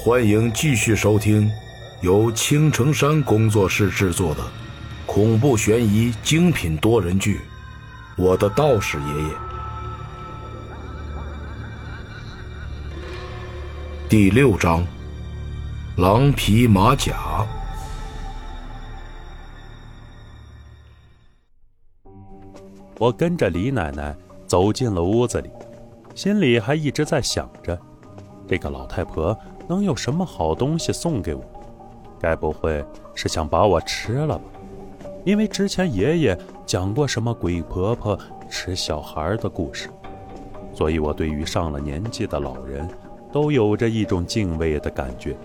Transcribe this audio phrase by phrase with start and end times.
[0.00, 1.50] 欢迎继续收听
[2.02, 4.40] 由青城山工作室制作的
[5.04, 7.36] 恐怖悬疑精品多人剧
[8.16, 9.28] 《我的道士爷爷》
[14.08, 14.86] 第六章：
[15.96, 17.44] 狼皮马甲。
[22.98, 25.50] 我跟着李奶奶走进了屋子里，
[26.14, 27.76] 心里还一直在想着，
[28.46, 29.36] 这个老太婆
[29.68, 31.42] 能有什么好东西送给我？
[32.18, 34.44] 该不会是想把我吃了吧？
[35.24, 38.18] 因为之前爷爷讲过什么鬼婆婆
[38.48, 39.88] 吃小孩的故事，
[40.72, 42.88] 所以我对于上了年纪的老人
[43.30, 45.36] 都有着一种敬畏的感觉。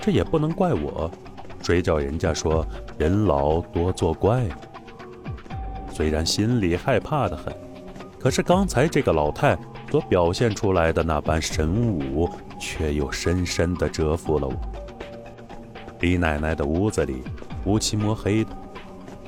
[0.00, 1.10] 这也不能怪我，
[1.62, 2.66] 谁叫人家说
[2.98, 4.56] 人老多作怪呢。
[5.90, 7.54] 虽然心里害怕的很，
[8.18, 9.56] 可是刚才这个老太
[9.94, 12.28] 所表现出来的那般神武，
[12.58, 14.54] 却又深深的折服了我。
[16.00, 17.22] 李奶奶的屋子里
[17.64, 18.50] 乌漆抹黑的，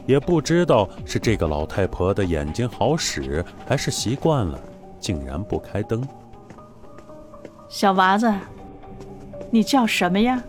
[0.06, 4.58] 也不知道是这个老太婆的眼睛好使，还是习惯了，
[4.98, 6.02] 竟然不开灯。
[7.68, 8.34] 小娃子，
[9.52, 10.42] 你叫什么呀？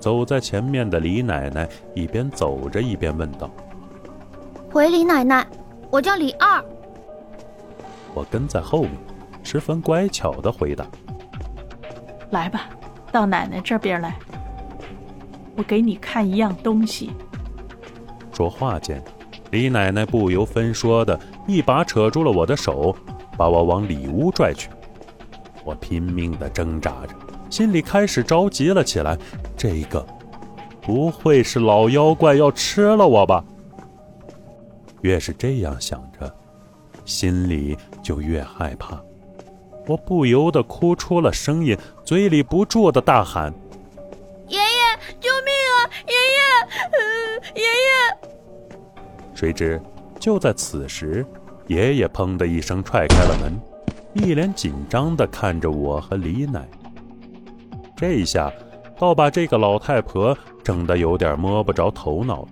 [0.00, 3.48] 走在前面的李奶奶一边走着一边问道。
[4.72, 5.46] 回李奶奶，
[5.88, 6.60] 我叫李二。
[8.16, 8.92] 我跟在后面，
[9.42, 10.86] 十分乖巧的回答
[12.32, 12.70] ：“来吧，
[13.12, 14.16] 到奶奶这边来，
[15.54, 17.10] 我给你看一样东西。”
[18.32, 19.04] 说话间，
[19.50, 22.96] 李奶奶不由分说的一把扯住了我的手，
[23.36, 24.70] 把我往里屋拽去。
[25.62, 27.14] 我拼命的挣扎着，
[27.50, 29.18] 心里开始着急了起来。
[29.58, 30.06] 这个，
[30.80, 33.44] 不会是老妖怪要吃了我吧？
[35.02, 36.34] 越是这样想着，
[37.04, 37.76] 心里
[38.06, 39.02] 就越害怕。
[39.88, 43.52] 我不由得哭出了声音，嘴里不住的大喊
[44.46, 44.64] ：“爷爷，
[45.20, 45.90] 救命啊！
[46.06, 46.14] 爷
[47.56, 48.78] 爷，爷爷！”
[49.34, 49.82] 谁知
[50.20, 51.26] 就在此时，
[51.66, 53.60] 爷爷砰的一声踹开了门，
[54.24, 56.64] 一脸紧张的看着我和李奶。
[57.96, 58.52] 这一下，
[59.00, 62.48] 倒把这个老太婆整得有点摸不着头脑了，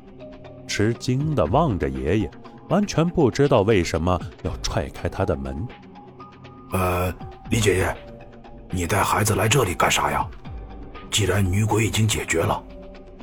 [0.66, 2.30] 吃惊的望着爷爷。
[2.68, 5.66] 完全不知道为什么要踹开他的门。
[6.72, 7.12] 呃，
[7.50, 7.96] 李姐姐，
[8.70, 10.26] 你带孩子来这里干啥呀？
[11.10, 12.60] 既然女鬼已经解决了，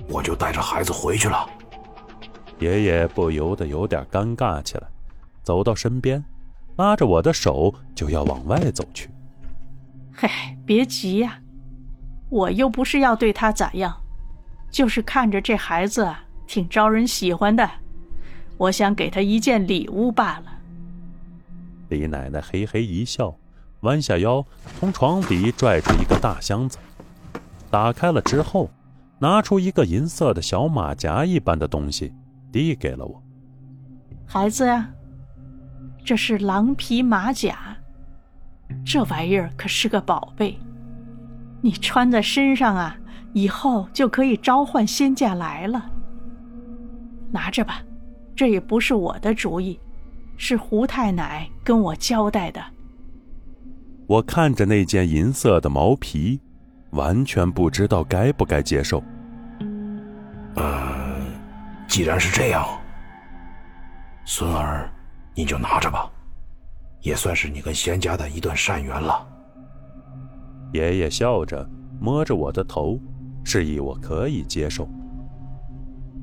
[0.08, 1.46] 我就带着孩子回去了。
[2.60, 4.84] 爷爷不由得有点尴尬起来，
[5.44, 6.24] 走到身边，
[6.78, 9.10] 拉着我的手就要往外走去。
[10.14, 11.40] 嗨，别急呀，
[12.30, 13.94] 我又不是要对他咋样，
[14.70, 16.10] 就是看着这孩子
[16.46, 17.70] 挺招人喜欢的。
[18.62, 20.46] 我想给他一件礼物罢了。
[21.90, 23.36] 李奶奶嘿嘿一笑，
[23.80, 24.46] 弯下腰，
[24.80, 26.78] 从床底拽出一个大箱子，
[27.72, 28.70] 打开了之后，
[29.18, 32.14] 拿出一个银色的小马甲一般的东西，
[32.52, 33.24] 递给了我。
[34.28, 34.88] 孩子呀，
[36.06, 37.76] 这是狼皮马甲，
[38.86, 40.56] 这玩意儿可是个宝贝，
[41.62, 42.96] 你穿在身上啊，
[43.34, 45.90] 以后就可以召唤仙家来了。
[47.32, 47.82] 拿着吧。
[48.42, 49.80] 这也不是我的主意，
[50.36, 52.60] 是胡太奶跟我交代的。
[54.08, 56.42] 我看着那件银色的毛皮，
[56.90, 59.04] 完全不知道该不该接受。
[60.56, 61.24] 呃，
[61.88, 62.66] 既然是这样，
[64.26, 64.90] 孙儿，
[65.36, 66.10] 你就拿着吧，
[67.02, 69.24] 也算是你跟仙家的一段善缘了。
[70.74, 71.70] 爷爷笑着
[72.00, 73.00] 摸着我的头，
[73.44, 74.90] 示意我可以接受。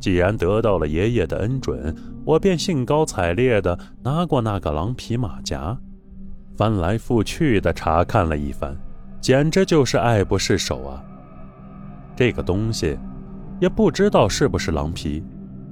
[0.01, 1.95] 既然得到了爷爷的恩准，
[2.25, 5.77] 我便兴高采烈地拿过那个狼皮马甲，
[6.57, 8.77] 翻来覆去地查看了一番，
[9.21, 11.03] 简直就是爱不释手啊！
[12.17, 12.99] 这个东西
[13.61, 15.23] 也不知道是不是狼皮，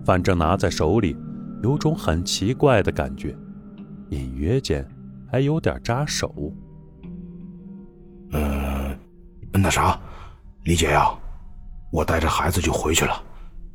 [0.05, 1.17] 反正拿在手里
[1.63, 3.37] 有种很奇怪的感觉，
[4.11, 4.87] 隐约间
[5.31, 6.53] 还有点扎手。
[8.33, 8.99] 嗯，
[9.53, 9.99] 那啥，
[10.65, 11.09] 李姐呀，
[11.93, 13.23] 我带着孩子就回去了。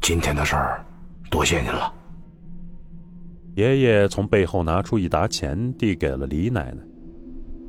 [0.01, 0.83] 今天的事儿，
[1.29, 1.93] 多谢您了。
[3.53, 6.77] 爷爷从背后拿出一沓钱，递给了李奶奶。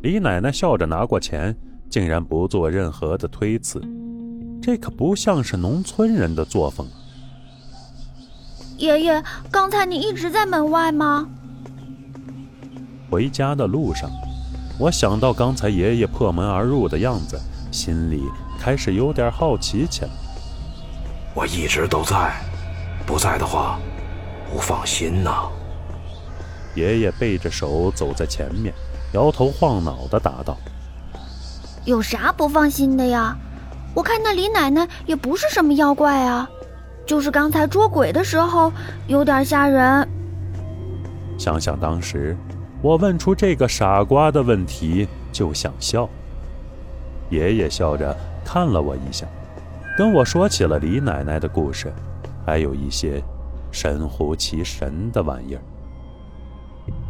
[0.01, 1.55] 李奶奶笑着拿过钱，
[1.91, 3.83] 竟然不做任何的推辞，
[4.63, 6.87] 这可不像是农村人的作风。
[8.79, 11.29] 爷爷，刚才你一直在门外吗？
[13.11, 14.11] 回家的路上，
[14.81, 17.39] 我想到刚才爷爷破门而入的样子，
[17.71, 18.23] 心里
[18.59, 20.11] 开始有点好奇起来。
[21.35, 22.35] 我一直都在，
[23.07, 23.79] 不在的话，
[24.51, 25.49] 不放心呐。
[26.75, 28.73] 爷爷背着手走在前面，
[29.13, 30.57] 摇头晃脑的答道
[31.85, 33.37] ：“有啥不放心的呀？
[33.95, 36.49] 我看那李奶奶也不是什么妖怪啊，
[37.05, 38.73] 就是刚才捉鬼的时候
[39.07, 40.09] 有点吓人。
[41.39, 42.37] 想想当时
[42.81, 46.09] 我问出这个傻瓜的问题，就想笑。
[47.29, 49.27] 爷爷笑着看了我一下，
[49.95, 51.93] 跟我说起了李奶奶的故事，
[52.47, 53.23] 还有一些
[53.71, 55.63] 神乎其神的玩意儿。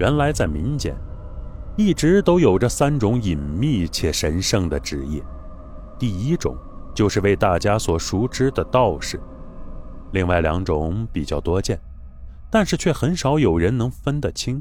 [0.01, 0.93] 原来在民间，
[1.77, 5.23] 一直都有着三种隐秘且神圣的职业。
[5.97, 6.57] 第一种
[6.93, 9.21] 就是为大家所熟知的道士，
[10.11, 11.79] 另外两种比较多见，
[12.51, 14.61] 但是却很少有人能分得清。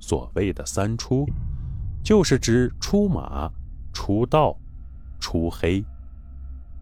[0.00, 1.24] 所谓的三出，
[2.02, 3.48] 就是指出马、
[3.92, 4.56] 出道、
[5.20, 5.84] 出黑。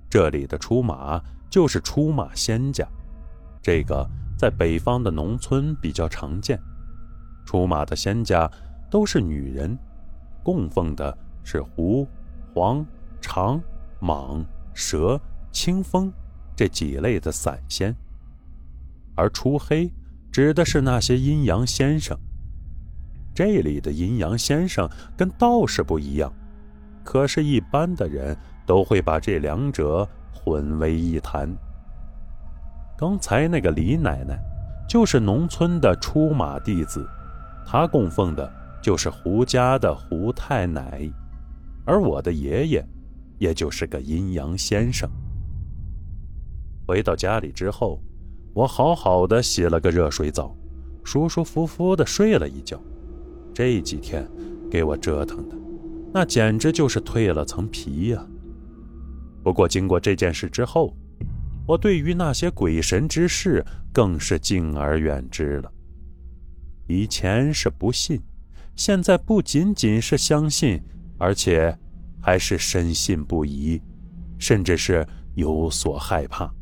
[0.09, 2.87] 这里的出马就是出马仙家，
[3.63, 4.09] 这个
[4.39, 6.59] 在北方的农村比较常见。
[7.45, 8.51] 出马的仙家
[8.91, 9.77] 都是女人，
[10.43, 12.07] 供奉的是狐、
[12.55, 12.85] 黄、
[13.21, 13.61] 长、
[14.01, 14.45] 蟒、
[14.75, 15.21] 蛇、
[15.53, 16.13] 清风
[16.55, 17.95] 这几类的散仙，
[19.15, 19.91] 而出黑
[20.33, 22.17] 指的是那些阴阳先生。
[23.35, 26.33] 这里的阴阳先生跟道士不一样，
[27.05, 28.37] 可是，一般的人
[28.67, 31.49] 都会把这两者混为一谈。
[32.99, 34.39] 刚才那个李奶奶，
[34.89, 37.09] 就是农村的出马弟子。
[37.65, 38.53] 她供奉的
[38.83, 41.11] 就是胡家的胡太奶，
[41.85, 42.85] 而我的爷爷，
[43.39, 45.09] 也就是个阴阳先生。
[46.87, 48.01] 回到家里之后，
[48.55, 50.57] 我好好的洗了个热水澡，
[51.05, 52.81] 舒舒服服的睡了一觉。
[53.53, 54.27] 这几天
[54.71, 55.57] 给我折腾的，
[56.15, 58.25] 那简直就是蜕了层皮呀。
[59.47, 60.93] 不过经过这件事之后，
[61.69, 65.73] 我对于那些鬼神之事更是敬而远之了。
[66.89, 68.21] 以前是不信，
[68.75, 70.83] 现在不仅仅是相信，
[71.17, 71.79] 而且
[72.21, 73.81] 还是深信不疑，
[74.37, 75.07] 甚至是
[75.37, 76.53] 有所害怕。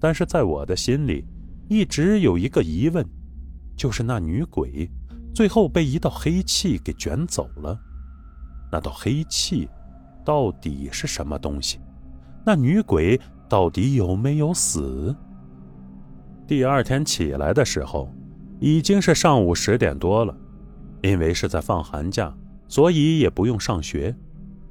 [0.00, 1.24] 但是在我的心里，
[1.68, 3.06] 一直有一个疑问，
[3.76, 4.90] 就是那女鬼
[5.32, 7.78] 最后被一道黑气给卷走了，
[8.72, 9.68] 那道黑气
[10.24, 11.78] 到底是什么东西？
[12.44, 15.14] 那女鬼到底有没有死？
[16.46, 18.08] 第二天起来的时候。
[18.60, 20.34] 已经是上午十点多了，
[21.02, 22.34] 因为是在放寒假，
[22.66, 24.14] 所以也不用上学。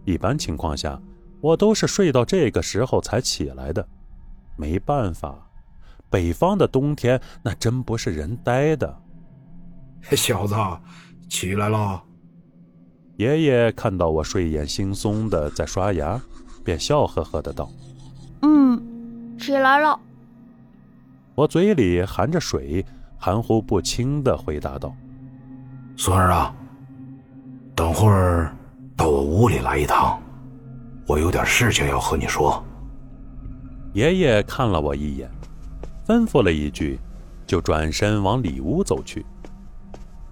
[0.06, 1.00] 一般情况下，
[1.42, 3.86] 我都是睡到这个时候才起来的。
[4.56, 5.48] 没办法，
[6.10, 8.98] 北方的冬天那真不是人待的。
[10.12, 10.56] 小子，
[11.30, 12.02] 起来了。
[13.18, 16.22] 爷爷看到我睡眼惺忪的在刷牙，
[16.64, 17.70] 便笑呵呵的道
[18.42, 20.00] ：“嗯，起来了。”
[21.36, 22.86] 我嘴里含着水。
[23.26, 24.94] 含糊不清的回答道
[25.96, 26.54] ：“孙儿啊，
[27.74, 28.54] 等会儿
[28.98, 30.22] 到我屋里来一趟，
[31.08, 32.62] 我有点事情要和你说。”
[33.96, 35.32] 爷爷看了我一眼，
[36.06, 37.00] 吩咐了一句，
[37.48, 39.26] 就转身往里屋走去。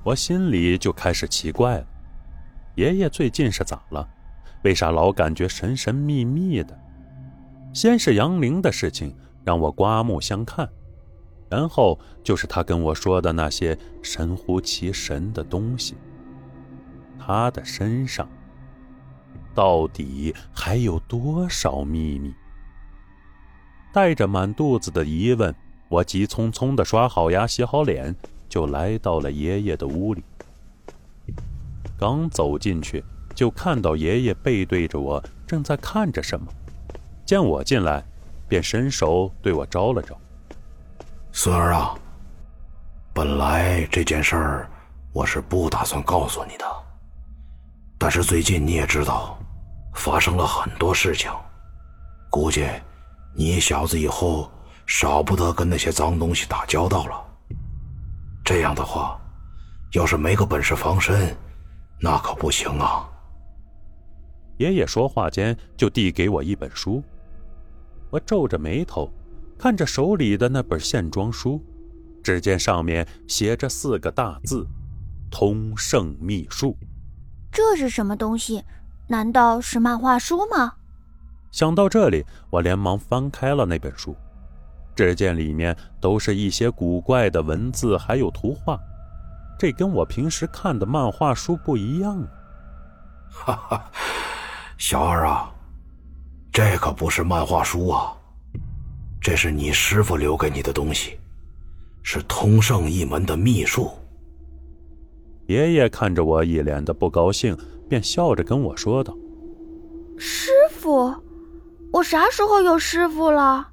[0.04, 1.86] 我心里就开始奇怪了：
[2.76, 4.08] 爷爷最近是咋了？
[4.64, 6.78] 为啥老感觉神神秘秘的？
[7.74, 10.70] 先是杨玲的事情让我刮目相看。
[11.50, 15.98] 然后就是他跟我说的那些神乎其神的东西。
[17.20, 18.30] 他的身上
[19.54, 22.34] 到底还有多少秘密？
[23.92, 25.54] 带着满肚子的疑问，
[25.90, 28.16] 我急匆匆的刷好牙、洗好脸，
[28.48, 30.24] 就来到了爷爷的屋里。
[32.02, 33.04] 刚走进去，
[33.36, 36.48] 就看到爷爷背对着我，正在看着什么。
[37.28, 38.04] 见我进来，
[38.48, 40.20] 便伸手对我招了招。
[41.32, 41.94] 孙儿啊，
[43.14, 44.70] 本来这件事儿
[45.14, 46.66] 我是不打算告诉你的，
[48.00, 49.38] 但是最近你也知道，
[49.94, 51.30] 发生了很多事情，
[52.32, 52.68] 估计
[53.36, 54.52] 你小子以后
[54.88, 57.24] 少不得跟那些脏东西打交道了。
[58.44, 59.22] 这样的话，
[59.92, 61.38] 要是没个本事防身，
[62.02, 63.08] 那可不行啊。
[64.58, 67.04] 爷爷说话间就递给我一本书，
[68.10, 69.10] 我皱着眉头。
[69.58, 71.64] 看着手里的那本线装书，
[72.24, 74.66] 只见上面写着四个大字
[75.30, 76.76] ：“通圣秘术。”
[77.54, 78.64] 这是什么东西？
[79.08, 80.74] 难道是漫画书吗？
[81.52, 84.16] 想到这里，我连忙翻开了那本书，
[84.96, 88.80] 只见里面都是一些古怪的文字，还有图画，
[89.62, 92.20] 这跟我平时看的漫画书不一样。
[93.30, 93.92] 哈哈，
[94.80, 95.54] 小二啊，
[96.52, 98.12] 这可不是漫画书啊！
[99.22, 101.20] 这是你师傅留给你的东西，
[102.02, 103.92] 是通圣一门的秘术。
[105.46, 107.56] 爷爷看着我一脸的不高兴，
[107.88, 109.16] 便笑着跟我说道
[110.18, 111.14] ：“师傅？
[111.94, 113.68] 我啥时候有师傅了？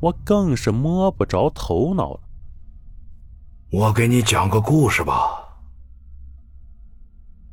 [0.00, 2.20] 我更是摸不着头脑了。
[3.70, 5.44] 我给你讲个故事吧。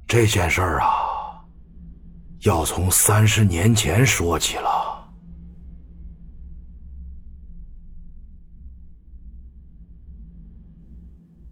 [0.08, 1.44] 这件事儿啊，
[2.44, 5.12] 要从三十年前说起了。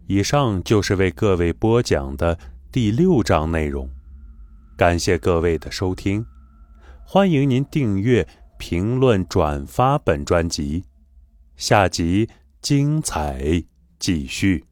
[0.06, 2.38] 以上就是为各位播讲的
[2.72, 3.90] 第六章内容，
[4.78, 6.24] 感谢各位的收听，
[7.04, 8.26] 欢迎您订阅、
[8.58, 10.86] 评论、转发本专辑，
[11.54, 12.30] 下集
[12.62, 13.62] 精彩
[13.98, 14.64] 继续。